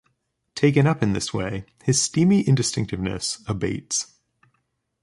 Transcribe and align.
Taken 0.55 0.87
up 0.87 1.03
in 1.03 1.13
this 1.13 1.31
way, 1.31 1.63
his 1.83 2.01
steamy 2.01 2.41
indistinctness 2.47 3.43
abates. 3.47 4.15